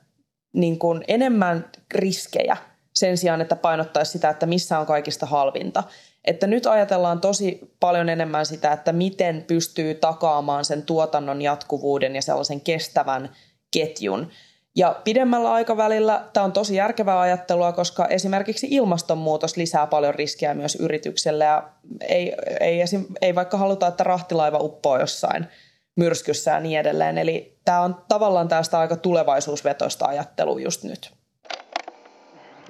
niin 0.53 0.79
kuin, 0.79 1.03
enemmän 1.07 1.69
riskejä 1.93 2.57
sen 2.95 3.17
sijaan, 3.17 3.41
että 3.41 3.55
painottaisi 3.55 4.11
sitä, 4.11 4.29
että 4.29 4.45
missä 4.45 4.79
on 4.79 4.85
kaikista 4.85 5.25
halvinta. 5.25 5.83
Että 6.25 6.47
nyt 6.47 6.65
ajatellaan 6.65 7.21
tosi 7.21 7.73
paljon 7.79 8.09
enemmän 8.09 8.45
sitä, 8.45 8.73
että 8.73 8.93
miten 8.93 9.43
pystyy 9.47 9.95
takaamaan 9.95 10.65
sen 10.65 10.83
tuotannon 10.83 11.41
jatkuvuuden 11.41 12.15
ja 12.15 12.21
sellaisen 12.21 12.61
kestävän 12.61 13.29
ketjun. 13.71 14.31
Ja 14.75 14.95
pidemmällä 15.03 15.53
aikavälillä 15.53 16.23
tämä 16.33 16.43
on 16.43 16.51
tosi 16.51 16.75
järkevää 16.75 17.19
ajattelua, 17.19 17.71
koska 17.71 18.05
esimerkiksi 18.05 18.67
ilmastonmuutos 18.71 19.57
lisää 19.57 19.87
paljon 19.87 20.15
riskiä 20.15 20.53
myös 20.53 20.75
yritykselle 20.75 21.43
ja 21.43 21.69
ei, 22.01 22.35
ei, 22.59 22.81
esim, 22.81 23.05
ei 23.21 23.35
vaikka 23.35 23.57
haluta, 23.57 23.87
että 23.87 24.03
rahtilaiva 24.03 24.57
uppoo 24.57 24.99
jossain 24.99 25.47
myrskyssä 25.95 26.51
ja 26.51 26.59
niin 26.59 26.79
edelleen. 26.79 27.17
Eli 27.17 27.57
tämä 27.65 27.81
on 27.81 27.95
tavallaan 28.07 28.47
tästä 28.47 28.79
aika 28.79 28.95
tulevaisuusvetoista 28.95 30.05
ajattelua 30.05 30.59
just 30.59 30.83
nyt. 30.83 31.11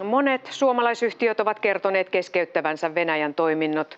Monet 0.03 0.41
suomalaisyhtiöt 0.51 1.39
ovat 1.39 1.59
kertoneet 1.59 2.09
keskeyttävänsä 2.09 2.95
Venäjän 2.95 3.33
toiminnot. 3.33 3.97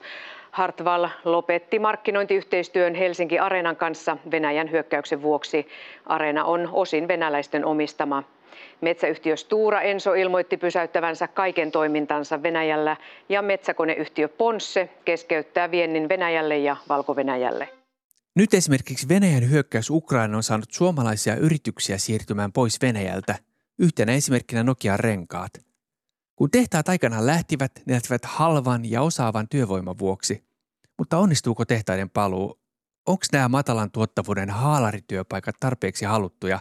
Hartwall 0.51 1.07
lopetti 1.25 1.79
markkinointiyhteistyön 1.79 2.95
Helsinki 2.95 3.39
Areenan 3.39 3.75
kanssa 3.75 4.17
Venäjän 4.31 4.71
hyökkäyksen 4.71 5.21
vuoksi. 5.21 5.67
Areena 6.05 6.45
on 6.45 6.69
osin 6.71 7.07
venäläisten 7.07 7.65
omistama. 7.65 8.23
Metsäyhtiö 8.81 9.37
Stura 9.37 9.81
Enso 9.81 10.13
ilmoitti 10.13 10.57
pysäyttävänsä 10.57 11.27
kaiken 11.27 11.71
toimintansa 11.71 12.43
Venäjällä 12.43 12.97
ja 13.29 13.41
metsäkoneyhtiö 13.41 14.27
Ponsse 14.27 14.89
keskeyttää 15.05 15.71
viennin 15.71 16.09
Venäjälle 16.09 16.57
ja 16.57 16.77
Valko-Venäjälle. 16.89 17.69
Nyt 18.35 18.53
esimerkiksi 18.53 19.09
Venäjän 19.09 19.49
hyökkäys 19.49 19.89
Ukraina 19.89 20.37
on 20.37 20.43
saanut 20.43 20.71
suomalaisia 20.71 21.35
yrityksiä 21.35 21.97
siirtymään 21.97 22.51
pois 22.51 22.81
Venäjältä. 22.81 23.35
Yhtenä 23.79 24.11
esimerkkinä 24.11 24.63
Nokian 24.63 24.99
renkaat– 24.99 25.51
kun 26.41 26.51
tehtaat 26.51 26.89
aikanaan 26.89 27.25
lähtivät, 27.25 27.71
ne 27.85 27.93
lähtivät 27.93 28.25
halvan 28.25 28.91
ja 28.91 29.01
osaavan 29.01 29.47
työvoiman 29.49 29.99
vuoksi. 29.99 30.43
Mutta 30.97 31.17
onnistuuko 31.17 31.65
tehtaiden 31.65 32.09
paluu? 32.09 32.59
Onko 33.07 33.25
nämä 33.31 33.49
matalan 33.49 33.91
tuottavuuden 33.91 34.49
haalarityöpaikat 34.49 35.55
tarpeeksi 35.59 36.05
haluttuja 36.05 36.59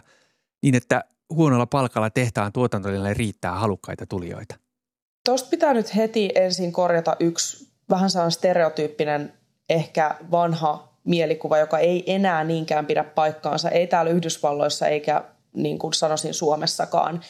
niin, 0.63 0.75
että 0.75 1.03
huonolla 1.29 1.65
palkalla 1.65 2.09
tehtaan 2.09 2.53
tuotantolinjalle 2.53 3.13
riittää 3.13 3.51
halukkaita 3.51 4.05
tulijoita? 4.05 4.55
Tuosta 5.25 5.49
pitää 5.49 5.73
nyt 5.73 5.95
heti 5.95 6.29
ensin 6.35 6.71
korjata 6.71 7.15
yksi 7.19 7.73
vähän 7.89 8.09
sellainen 8.09 8.31
stereotyyppinen, 8.31 9.33
ehkä 9.69 10.15
vanha 10.31 10.97
mielikuva, 11.03 11.57
joka 11.57 11.79
ei 11.79 12.13
enää 12.13 12.43
niinkään 12.43 12.85
pidä 12.85 13.03
paikkaansa, 13.03 13.69
ei 13.69 13.87
täällä 13.87 14.11
Yhdysvalloissa 14.11 14.87
eikä 14.87 15.23
niin 15.53 15.79
kuin 15.79 15.93
sanoisin 15.93 16.33
Suomessakaan. 16.33 17.21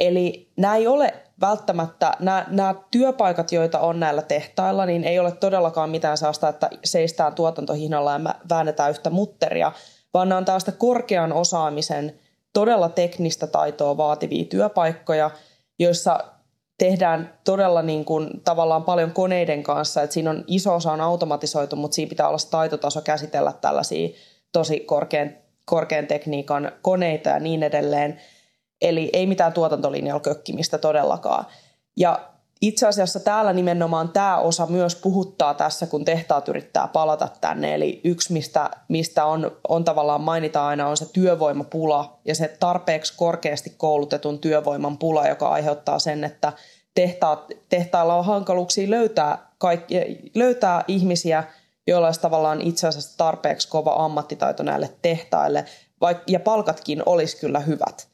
Eli 0.00 0.52
nämä 0.56 0.76
ei 0.76 0.86
ole 0.86 1.27
välttämättä, 1.40 2.12
nämä, 2.20 2.46
nämä 2.50 2.74
työpaikat, 2.90 3.52
joita 3.52 3.78
on 3.78 4.00
näillä 4.00 4.22
tehtailla, 4.22 4.86
niin 4.86 5.04
ei 5.04 5.18
ole 5.18 5.32
todellakaan 5.32 5.90
mitään 5.90 6.18
sellaista, 6.18 6.48
että 6.48 6.70
seistään 6.84 7.34
tuotantohinnalla 7.34 8.12
ja 8.12 8.34
väännetään 8.50 8.90
yhtä 8.90 9.10
mutteria, 9.10 9.72
vaan 10.14 10.28
nämä 10.28 10.38
on 10.38 10.44
tällaista 10.44 10.72
korkean 10.72 11.32
osaamisen, 11.32 12.18
todella 12.52 12.88
teknistä 12.88 13.46
taitoa 13.46 13.96
vaativia 13.96 14.44
työpaikkoja, 14.44 15.30
joissa 15.78 16.18
tehdään 16.78 17.38
todella 17.44 17.82
niin 17.82 18.04
kuin, 18.04 18.30
tavallaan 18.44 18.84
paljon 18.84 19.12
koneiden 19.12 19.62
kanssa, 19.62 20.02
että 20.02 20.14
siinä 20.14 20.30
on 20.30 20.44
iso 20.46 20.74
osa 20.74 20.92
on 20.92 21.00
automatisoitu, 21.00 21.76
mutta 21.76 21.94
siinä 21.94 22.08
pitää 22.08 22.28
olla 22.28 22.38
taitotaso 22.50 23.00
käsitellä 23.00 23.52
tällaisia 23.52 24.08
tosi 24.52 24.80
korkean, 24.80 25.30
korkean 25.64 26.06
tekniikan 26.06 26.72
koneita 26.82 27.28
ja 27.28 27.40
niin 27.40 27.62
edelleen– 27.62 28.20
Eli 28.82 29.10
ei 29.12 29.26
mitään 29.26 29.52
tuotantolinjalla 29.52 30.20
kökkimistä 30.20 30.78
todellakaan. 30.78 31.46
Ja 31.96 32.28
itse 32.60 32.86
asiassa 32.86 33.20
täällä 33.20 33.52
nimenomaan 33.52 34.08
tämä 34.08 34.38
osa 34.38 34.66
myös 34.66 34.96
puhuttaa 34.96 35.54
tässä, 35.54 35.86
kun 35.86 36.04
tehtaat 36.04 36.48
yrittää 36.48 36.88
palata 36.88 37.28
tänne. 37.40 37.74
Eli 37.74 38.00
yksi, 38.04 38.32
mistä, 38.32 38.70
mistä 38.88 39.24
on, 39.24 39.56
on 39.68 39.84
tavallaan 39.84 40.20
mainitaan 40.20 40.66
aina, 40.66 40.88
on 40.88 40.96
se 40.96 41.12
työvoimapula 41.12 42.18
ja 42.24 42.34
se 42.34 42.56
tarpeeksi 42.60 43.14
korkeasti 43.16 43.74
koulutetun 43.76 44.38
työvoiman 44.38 44.98
pula, 44.98 45.28
joka 45.28 45.48
aiheuttaa 45.48 45.98
sen, 45.98 46.24
että 46.24 46.52
tehtaat, 46.94 47.46
tehtailla 47.68 48.14
on 48.14 48.24
hankaluuksia 48.24 48.90
löytää, 48.90 49.38
kaikki, 49.58 49.94
löytää 50.34 50.84
ihmisiä, 50.88 51.44
joilla 51.86 52.06
olisi 52.06 52.20
tavallaan 52.20 52.60
itse 52.60 52.88
asiassa 52.88 53.16
tarpeeksi 53.16 53.68
kova 53.68 54.04
ammattitaito 54.04 54.62
näille 54.62 54.90
tehtaille, 55.02 55.64
vaik- 56.00 56.22
ja 56.26 56.40
palkatkin 56.40 57.02
olisi 57.06 57.36
kyllä 57.36 57.60
hyvät 57.60 58.08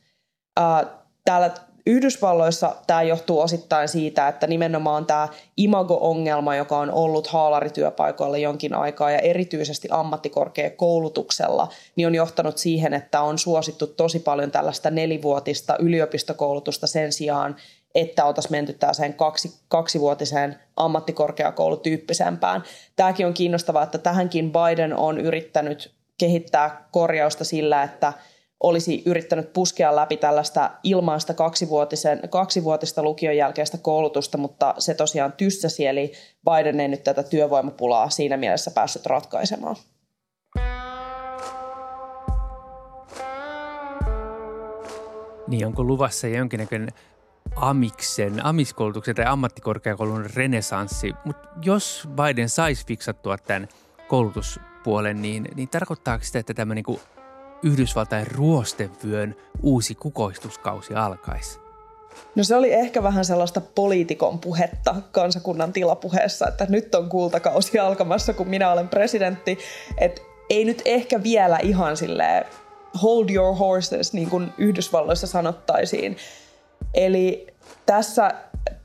täällä 1.25 1.51
Yhdysvalloissa 1.87 2.77
tämä 2.87 3.03
johtuu 3.03 3.41
osittain 3.41 3.89
siitä, 3.89 4.29
että 4.29 4.47
nimenomaan 4.47 5.07
tämä 5.07 5.29
imago-ongelma, 5.57 6.57
joka 6.57 6.79
on 6.79 6.91
ollut 6.91 7.27
haalarityöpaikoilla 7.27 8.39
jonkin 8.39 8.75
aikaa 8.75 9.11
ja 9.11 9.19
erityisesti 9.19 9.89
ammattikorkeakoulutuksella, 9.91 11.69
niin 11.97 12.07
on 12.07 12.15
johtanut 12.15 12.59
siihen, 12.59 12.95
että 12.95 13.21
on 13.21 13.39
suosittu 13.39 13.87
tosi 13.87 14.19
paljon 14.19 14.51
tällaista 14.51 14.91
nelivuotista 14.91 15.77
yliopistokoulutusta 15.79 16.87
sen 16.87 17.13
sijaan, 17.13 17.57
että 17.95 18.25
oltaisiin 18.25 18.53
menty 18.53 18.73
tällaiseen 18.73 19.15
kaksi, 19.15 19.61
kaksivuotiseen 19.69 20.57
ammattikorkeakoulutyyppisempään. 20.77 22.63
Tämäkin 22.97 23.27
on 23.27 23.35
kiinnostavaa, 23.35 23.83
että 23.83 23.99
tähänkin 23.99 24.53
Biden 24.53 24.97
on 24.97 25.19
yrittänyt 25.19 25.95
kehittää 26.19 26.89
korjausta 26.91 27.45
sillä, 27.45 27.83
että 27.83 28.13
olisi 28.63 29.03
yrittänyt 29.07 29.53
puskea 29.53 29.97
läpi 29.97 30.17
tällaista 30.17 30.71
ilmaista 30.83 31.35
kaksivuotisen, 31.35 32.21
kaksivuotista 32.31 33.03
lukion 33.03 33.37
jälkeistä 33.37 33.79
koulutusta, 33.79 34.39
mutta 34.39 34.75
se 34.79 34.95
tosiaan 34.95 35.33
tyssäsi, 35.33 35.87
eli 35.87 36.13
Biden 36.51 36.81
ei 36.81 36.89
nyt 36.89 37.05
tätä 37.05 37.23
työvoimapulaa 37.23 38.11
siinä 38.11 38.37
mielessä 38.37 38.71
päässyt 38.71 39.07
ratkaisemaan. 39.07 39.77
Niin, 45.49 45.67
onko 45.67 45.85
luvassa 45.85 46.27
jonkinnäköinen 46.27 46.89
amiksen, 47.57 48.47
amiskoulutuksen 48.47 49.15
tai 49.15 49.25
ammattikorkeakoulun 49.25 50.27
renesanssi, 50.35 51.13
mutta 51.25 51.49
jos 51.63 52.09
Biden 52.17 52.49
saisi 52.49 52.87
fiksattua 52.87 53.39
tämän 53.39 53.69
koulutuspuolen, 54.09 55.23
niin, 55.23 55.49
niin 55.55 55.69
tarkoittaako 55.69 56.25
sitä, 56.25 56.39
että 56.39 56.55
tämä 56.55 56.75
niin 56.75 56.85
Yhdysvaltain 57.65 58.27
ruostevyön 58.27 59.37
uusi 59.63 59.95
kukoistuskausi 59.95 60.95
alkaisi? 60.95 61.59
No 62.35 62.45
se 62.45 62.57
oli 62.57 62.73
ehkä 62.73 63.03
vähän 63.03 63.25
sellaista 63.25 63.61
poliitikon 63.61 64.39
puhetta 64.39 64.95
kansakunnan 65.13 65.73
tilapuheessa, 65.73 66.49
että 66.49 66.67
nyt 66.69 66.95
on 66.95 67.09
kultakausi 67.09 67.79
alkamassa, 67.79 68.33
kun 68.33 68.49
minä 68.49 68.73
olen 68.73 68.89
presidentti. 68.89 69.59
Että 69.99 70.23
ei 70.51 70.65
nyt 70.65 70.83
ehkä 70.85 71.23
vielä 71.23 71.59
ihan 71.63 71.97
sille 71.97 72.47
hold 73.03 73.31
your 73.31 73.57
horses, 73.57 74.13
niin 74.13 74.31
kuin 74.31 74.53
Yhdysvalloissa 74.59 75.27
sanottaisiin. 75.27 76.17
Eli 76.95 77.47
tässä 77.87 78.31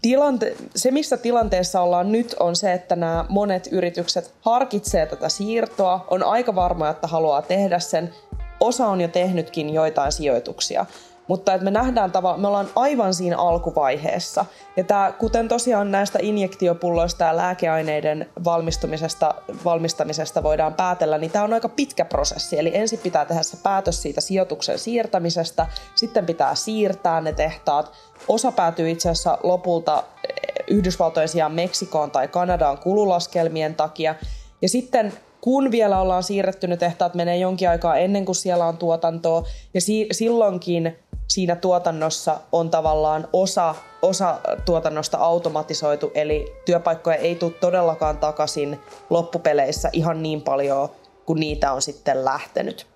tilante- 0.02 0.56
se, 0.76 0.92
missä 0.92 1.18
tilanteessa 1.18 1.82
ollaan 1.82 2.12
nyt, 2.12 2.36
on 2.40 2.56
se, 2.56 2.74
että 2.74 2.96
nämä 2.96 3.26
monet 3.30 3.68
yritykset 3.72 4.34
harkitsee 4.42 5.06
tätä 5.06 5.30
siirtoa, 5.30 6.06
on 6.10 6.24
aika 6.24 6.56
varma, 6.56 6.90
että 6.90 7.08
haluaa 7.08 7.42
tehdä 7.42 7.80
sen. 7.80 8.14
Osa 8.60 8.88
on 8.88 9.02
jo 9.02 9.08
tehnytkin 9.08 9.74
joitain 9.74 10.12
sijoituksia. 10.12 10.86
Mutta 11.30 11.54
että 11.54 11.66
me 11.66 11.72
nähdään 11.72 12.12
tavallaan, 12.12 12.42
me 12.42 12.48
ollaan 12.48 12.70
aivan 12.76 13.14
siinä 13.14 13.38
alkuvaiheessa. 13.38 14.46
Ja 14.78 14.84
tämä, 14.84 15.14
kuten 15.20 15.48
tosiaan 15.48 15.92
näistä 15.92 16.20
injektiopulloista 16.22 17.24
ja 17.24 17.38
lääkeaineiden 17.38 18.30
valmistumisesta, 18.44 19.36
valmistamisesta 19.66 20.44
voidaan 20.44 20.74
päätellä, 20.74 21.18
niin 21.18 21.32
tämä 21.32 21.46
on 21.46 21.54
aika 21.54 21.70
pitkä 21.70 22.06
prosessi. 22.06 22.60
Eli 22.60 22.72
ensin 22.74 23.00
pitää 23.00 23.26
tehdä 23.26 23.44
se 23.44 23.58
päätös 23.64 24.02
siitä 24.02 24.22
sijoituksen 24.22 24.80
siirtämisestä, 24.80 25.68
sitten 25.96 26.26
pitää 26.26 26.56
siirtää 26.56 27.22
ne 27.22 27.34
tehtaat. 27.34 27.92
Osa 28.28 28.52
päätyy 28.52 28.90
itse 28.90 29.10
asiassa 29.10 29.38
lopulta 29.44 30.04
eh, 30.24 30.66
Yhdysvaltojen 30.68 31.30
sijaan 31.30 31.52
Meksikoon 31.52 32.12
tai 32.12 32.28
Kanadaan 32.28 32.78
kululaskelmien 32.78 33.76
takia. 33.76 34.16
Ja 34.62 34.70
sitten 34.70 35.14
kun 35.42 35.72
vielä 35.72 36.02
ollaan 36.02 36.24
siirretty 36.24 36.68
ne 36.68 36.78
tehtaat, 36.78 37.16
menee 37.16 37.38
jonkin 37.38 37.70
aikaa 37.70 37.98
ennen 37.98 38.26
kuin 38.26 38.36
siellä 38.36 38.66
on 38.66 38.78
tuotantoa. 38.78 39.44
Ja 39.74 39.82
si- 39.82 40.08
silloinkin 40.12 41.00
siinä 41.28 41.56
tuotannossa 41.56 42.40
on 42.52 42.70
tavallaan 42.70 43.28
osa, 43.34 43.76
osa 44.02 44.40
tuotannosta 44.66 45.18
automatisoitu, 45.18 46.12
eli 46.16 46.56
työpaikkoja 46.66 47.16
ei 47.16 47.36
tule 47.36 47.52
todellakaan 47.52 48.18
takaisin 48.18 48.80
loppupeleissä 49.10 49.90
ihan 49.94 50.24
niin 50.24 50.42
paljon 50.42 50.90
kuin 51.26 51.40
niitä 51.40 51.74
on 51.74 51.82
sitten 51.82 52.26
lähtenyt. 52.26 52.88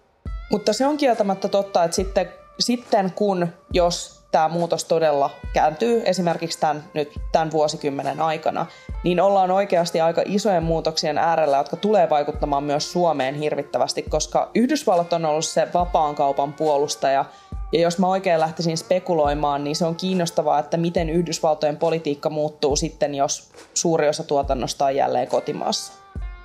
Mutta 0.52 0.74
se 0.74 0.88
on 0.88 0.98
kieltämättä 0.98 1.48
totta, 1.48 1.84
että 1.84 1.96
sitten, 1.96 2.30
sitten 2.60 3.12
kun, 3.16 3.48
jos 3.74 4.23
tämä 4.34 4.50
muutos 4.50 4.86
todella 4.86 5.30
kääntyy 5.54 6.02
esimerkiksi 6.06 6.60
tämän, 6.60 6.84
nyt 6.94 7.12
tämän 7.32 7.52
vuosikymmenen 7.52 8.22
aikana, 8.22 8.66
niin 9.04 9.22
ollaan 9.22 9.52
oikeasti 9.52 10.02
aika 10.02 10.22
isojen 10.26 10.64
muutoksien 10.64 11.18
äärellä, 11.18 11.58
jotka 11.58 11.76
tulee 11.76 12.10
vaikuttamaan 12.10 12.64
myös 12.64 12.92
Suomeen 12.92 13.36
hirvittävästi, 13.36 14.02
koska 14.02 14.52
Yhdysvallat 14.56 15.14
on 15.14 15.26
ollut 15.26 15.46
se 15.46 15.68
vapaan 15.74 16.16
kaupan 16.16 16.54
puolustaja– 16.54 17.26
ja 17.74 17.80
jos 17.80 18.00
mä 18.00 18.08
oikein 18.08 18.40
lähtisin 18.40 18.78
spekuloimaan, 18.78 19.64
niin 19.64 19.76
se 19.76 19.86
on 19.86 19.96
kiinnostavaa, 19.96 20.60
että 20.60 20.78
miten 20.78 21.10
Yhdysvaltojen 21.10 21.78
politiikka 21.78 22.30
muuttuu 22.30 22.76
sitten, 22.76 23.16
jos 23.16 23.52
suuri 23.74 24.10
osa 24.10 24.24
tuotannosta 24.24 24.86
on 24.86 24.96
jälleen 24.96 25.28
kotimaassa. 25.28 25.94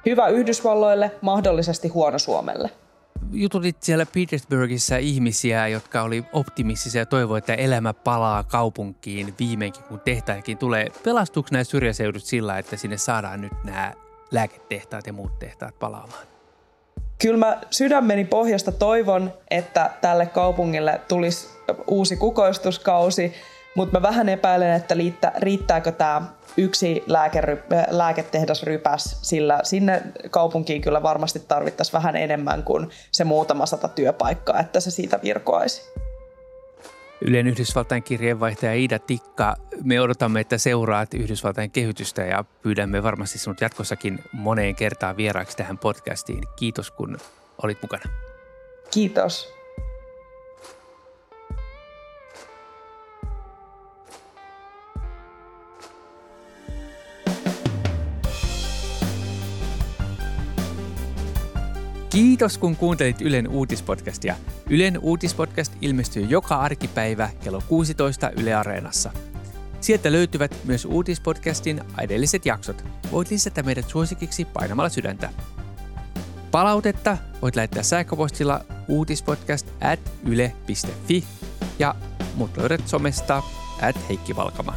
Hyvä 0.06 0.28
Yhdysvalloille, 0.28 1.10
mahdollisesti 1.20 1.88
huono 1.88 2.18
Suomelle. 2.18 2.70
Jututit 3.32 3.82
siellä 3.82 4.06
Petersburgissa 4.06 4.96
ihmisiä, 4.96 5.68
jotka 5.68 6.02
oli 6.02 6.24
optimistisia 6.32 7.02
ja 7.02 7.06
toivoivat, 7.06 7.38
että 7.38 7.62
elämä 7.62 7.94
palaa 7.94 8.44
kaupunkiin 8.44 9.34
viimeinkin, 9.38 9.84
kun 9.84 10.00
tehtäjäkin 10.00 10.58
tulee. 10.58 10.86
Pelastuuko 11.04 11.48
nämä 11.52 11.64
syrjäseudut 11.64 12.24
sillä, 12.24 12.58
että 12.58 12.76
sinne 12.76 12.96
saadaan 12.96 13.40
nyt 13.40 13.52
nämä 13.64 13.92
lääketehtaat 14.30 15.06
ja 15.06 15.12
muut 15.12 15.38
tehtaat 15.38 15.78
palaamaan? 15.78 16.28
kyllä 17.18 17.36
mä 17.36 17.58
sydämeni 17.70 18.24
pohjasta 18.24 18.72
toivon, 18.72 19.32
että 19.50 19.90
tälle 20.00 20.26
kaupungille 20.26 21.00
tulisi 21.08 21.48
uusi 21.86 22.16
kukoistuskausi, 22.16 23.34
mutta 23.78 24.00
mä 24.00 24.08
vähän 24.08 24.28
epäilen, 24.28 24.74
että 24.74 24.96
liittä, 24.96 25.32
riittääkö 25.36 25.92
tämä 25.92 26.22
yksi 26.56 27.04
lääkery, 27.06 27.62
lääketehdasrypäs, 27.90 29.18
sillä 29.22 29.60
sinne 29.62 30.02
kaupunkiin 30.30 30.82
kyllä 30.82 31.02
varmasti 31.02 31.42
tarvittaisiin 31.48 31.92
vähän 31.92 32.16
enemmän 32.16 32.62
kuin 32.62 32.90
se 33.12 33.24
muutama 33.24 33.66
sata 33.66 33.88
työpaikkaa, 33.88 34.60
että 34.60 34.80
se 34.80 34.90
siitä 34.90 35.20
virkoaisi. 35.22 35.82
Ylen 37.20 37.46
Yhdysvaltain 37.46 38.02
kirjeenvaihtaja 38.02 38.74
Iida 38.74 38.98
Tikka, 38.98 39.56
me 39.84 40.00
odotamme, 40.00 40.40
että 40.40 40.58
seuraat 40.58 41.14
Yhdysvaltain 41.14 41.70
kehitystä 41.70 42.22
ja 42.22 42.44
pyydämme 42.62 43.02
varmasti 43.02 43.38
sinut 43.38 43.60
jatkossakin 43.60 44.18
moneen 44.32 44.74
kertaan 44.74 45.16
vieraaksi 45.16 45.56
tähän 45.56 45.78
podcastiin. 45.78 46.42
Kiitos 46.56 46.90
kun 46.90 47.18
olit 47.62 47.82
mukana. 47.82 48.04
Kiitos. 48.90 49.57
Kiitos 62.38 62.58
kun 62.58 62.76
kuuntelit 62.76 63.20
Ylen 63.20 63.48
uutispodcastia. 63.48 64.36
Ylen 64.70 64.98
uutispodcast 64.98 65.72
ilmestyy 65.80 66.22
joka 66.22 66.56
arkipäivä 66.56 67.30
kello 67.44 67.62
16 67.68 68.30
Yle 68.30 68.54
Areenassa. 68.54 69.10
Sieltä 69.80 70.12
löytyvät 70.12 70.56
myös 70.64 70.84
uutispodcastin 70.84 71.80
edelliset 72.00 72.46
jaksot. 72.46 72.84
Voit 73.12 73.30
lisätä 73.30 73.62
meidät 73.62 73.88
suosikiksi 73.88 74.44
painamalla 74.44 74.88
sydäntä. 74.88 75.30
Palautetta 76.50 77.18
voit 77.42 77.56
lähettää 77.56 77.82
sähköpostilla 77.82 78.64
uutispodcast 78.88 79.68
at 79.80 80.12
yle.fi 80.24 81.24
ja 81.78 81.94
mut 82.34 82.56
löydät 82.56 82.88
somesta 82.88 83.42
at 83.82 84.08
Heikki 84.08 84.36
Valkama. 84.36 84.74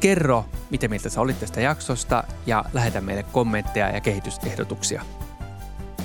Kerro, 0.00 0.44
mitä 0.70 0.88
mieltä 0.88 1.08
sä 1.08 1.20
olit 1.20 1.40
tästä 1.40 1.60
jaksosta 1.60 2.24
ja 2.46 2.64
lähetä 2.72 3.00
meille 3.00 3.22
kommentteja 3.22 3.90
ja 3.90 4.00
kehitysehdotuksia. 4.00 5.02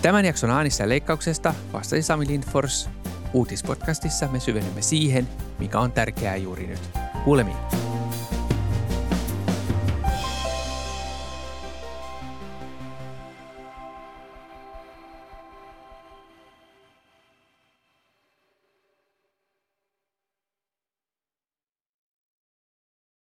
Tämän 0.02 0.26
jakson 0.26 0.50
äänistä 0.50 0.90
leikkauksesta 0.90 1.54
vastasi 1.74 2.02
Sami 2.02 2.28
Lindfors. 2.28 2.90
Uutispodcastissa 3.34 4.28
me 4.28 4.40
syvennymme 4.40 4.82
siihen, 4.82 5.28
mikä 5.60 5.80
on 5.80 5.92
tärkeää 5.92 6.36
juuri 6.36 6.68
nyt. 6.68 6.80
Kuulemiin. 7.24 7.87